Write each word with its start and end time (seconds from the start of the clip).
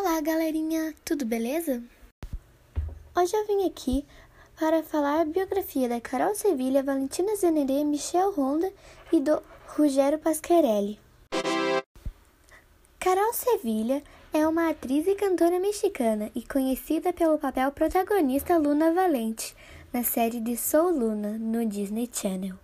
Olá, 0.00 0.20
galerinha, 0.20 0.94
tudo 1.04 1.26
beleza? 1.26 1.82
Hoje 3.16 3.36
eu 3.36 3.46
vim 3.48 3.66
aqui 3.66 4.06
para 4.56 4.80
falar 4.80 5.22
a 5.22 5.24
biografia 5.24 5.88
da 5.88 6.00
Carol 6.00 6.36
Sevilha, 6.36 6.84
Valentina 6.84 7.34
Zeneré, 7.34 7.82
Michel 7.82 8.32
Honda 8.38 8.72
e 9.12 9.18
do 9.18 9.42
Rogério 9.66 10.16
Pasquarelli. 10.20 11.00
Carol 13.00 13.32
Sevilha 13.32 14.00
é 14.32 14.46
uma 14.46 14.70
atriz 14.70 15.04
e 15.08 15.16
cantora 15.16 15.58
mexicana 15.58 16.30
e 16.32 16.46
conhecida 16.46 17.12
pelo 17.12 17.36
papel 17.36 17.72
protagonista 17.72 18.56
Luna 18.56 18.92
Valente 18.92 19.52
na 19.92 20.04
série 20.04 20.38
de 20.38 20.56
Soul 20.56 20.92
Luna 20.92 21.36
no 21.38 21.66
Disney 21.66 22.08
Channel. 22.12 22.54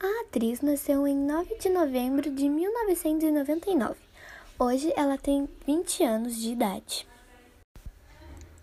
A 0.00 0.22
atriz 0.22 0.62
nasceu 0.62 1.06
em 1.06 1.14
9 1.14 1.58
de 1.58 1.68
novembro 1.68 2.30
de 2.30 2.48
1999 2.48 4.13
Hoje 4.56 4.92
ela 4.96 5.18
tem 5.18 5.48
20 5.66 6.04
anos 6.04 6.36
de 6.36 6.50
idade. 6.50 7.08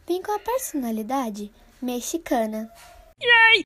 Vem 0.08 0.22
com 0.22 0.32
a 0.32 0.40
personalidade 0.40 1.52
mexicana. 1.82 2.72
Yay! 3.22 3.66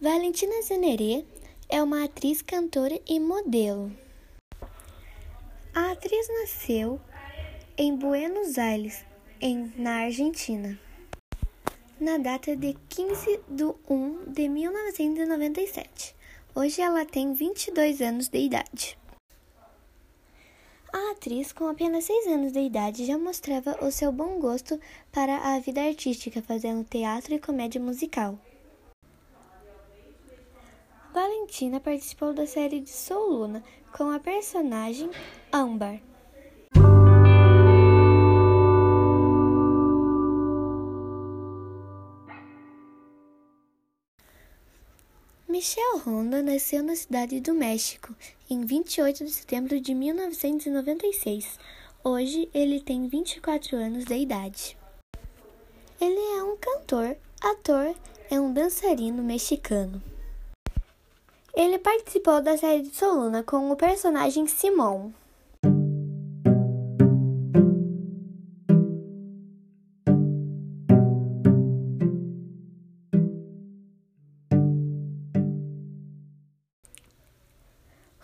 Valentina 0.00 0.60
Zeneré 0.62 1.24
é 1.68 1.80
uma 1.80 2.04
atriz, 2.04 2.42
cantora 2.42 3.00
e 3.06 3.20
modelo. 3.20 3.96
A 5.72 5.92
atriz 5.92 6.28
nasceu 6.40 7.00
em 7.78 7.94
Buenos 7.94 8.58
Aires, 8.58 9.04
em, 9.40 9.72
na 9.76 10.06
Argentina, 10.06 10.76
na 12.00 12.18
data 12.18 12.56
de 12.56 12.76
15 12.88 13.40
de 13.48 13.64
1 13.88 14.32
de 14.32 14.48
1997. 14.48 16.16
Hoje 16.52 16.82
ela 16.82 17.06
tem 17.06 17.32
22 17.32 18.00
anos 18.02 18.26
de 18.26 18.38
idade. 18.40 18.98
Atriz, 21.20 21.52
com 21.52 21.68
apenas 21.68 22.04
seis 22.04 22.26
anos 22.26 22.50
de 22.50 22.60
idade, 22.60 23.04
já 23.04 23.18
mostrava 23.18 23.76
o 23.84 23.92
seu 23.92 24.10
bom 24.10 24.40
gosto 24.40 24.80
para 25.12 25.36
a 25.36 25.60
vida 25.60 25.82
artística, 25.82 26.40
fazendo 26.40 26.82
teatro 26.82 27.34
e 27.34 27.38
comédia 27.38 27.78
musical. 27.78 28.38
Valentina 31.12 31.78
participou 31.78 32.32
da 32.32 32.46
série 32.46 32.80
de 32.80 32.88
Soul 32.88 33.32
Luna 33.34 33.62
com 33.92 34.10
a 34.10 34.18
personagem 34.18 35.10
Amber. 35.52 36.00
Michel 45.60 45.98
Honda 46.06 46.42
nasceu 46.42 46.82
na 46.82 46.96
cidade 46.96 47.38
do 47.38 47.52
México 47.52 48.16
em 48.48 48.64
28 48.64 49.26
de 49.26 49.30
setembro 49.30 49.78
de 49.78 49.92
1996. 49.92 51.58
Hoje 52.02 52.48
ele 52.54 52.80
tem 52.80 53.06
24 53.06 53.76
anos 53.76 54.06
de 54.06 54.14
idade. 54.14 54.74
Ele 56.00 56.18
é 56.38 56.42
um 56.44 56.56
cantor, 56.56 57.14
ator 57.42 57.94
e 58.30 58.38
um 58.38 58.54
dançarino 58.54 59.22
mexicano. 59.22 60.02
Ele 61.52 61.78
participou 61.78 62.40
da 62.40 62.56
série 62.56 62.80
de 62.80 62.96
Soluna 62.96 63.42
com 63.42 63.70
o 63.70 63.76
personagem 63.76 64.46
Simon. 64.46 65.10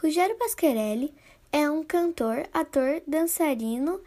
Ruggero 0.06 0.36
Pasquerelli 0.36 1.12
é 1.50 1.68
um 1.68 1.82
cantor, 1.82 2.48
ator, 2.54 3.02
dançarino 3.08 4.00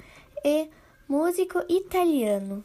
e 0.45 0.69
músico 1.09 1.61
italiano. 1.67 2.63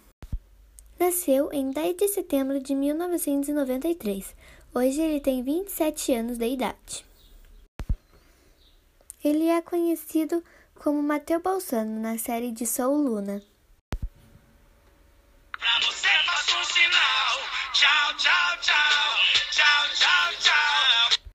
Nasceu 1.01 1.53
em 1.53 1.73
10 1.73 1.97
de 1.97 2.07
setembro 2.07 2.61
de 2.61 2.77
1993. 2.77 4.37
Hoje 4.73 5.01
ele 5.01 5.19
tem 5.19 5.43
27 5.43 6.15
anos 6.15 6.39
de 6.39 6.47
idade. 6.47 7.05
Ele 9.25 9.49
é 9.49 9.61
conhecido 9.61 10.41
como 10.77 11.03
Matteo 11.03 11.41
Balsano 11.41 12.01
na 12.01 12.17
série 12.17 12.53
de 12.53 12.65
Soul 12.65 12.99
Luna. 12.99 13.43
Pra 15.59 15.81
você 15.81 16.07
faço 16.25 16.57
um 16.57 16.65
sinal. 16.67 17.41
Tchau, 17.73 18.17
tchau. 18.17 18.44